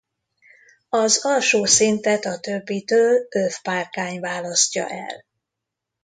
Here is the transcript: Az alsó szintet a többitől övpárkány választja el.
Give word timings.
Az 0.89 1.25
alsó 1.25 1.65
szintet 1.65 2.25
a 2.25 2.39
többitől 2.39 3.27
övpárkány 3.31 4.19
választja 4.19 4.87
el. 4.89 5.25